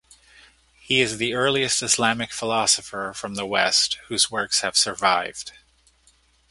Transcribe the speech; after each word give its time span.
He 0.79 0.99
is 0.99 1.17
the 1.19 1.35
earliest 1.35 1.83
Islamic 1.83 2.31
philosopher 2.31 3.13
from 3.15 3.35
the 3.35 3.45
West 3.45 3.99
whose 4.07 4.31
works 4.31 4.61
have 4.61 4.75
survived. 4.75 5.51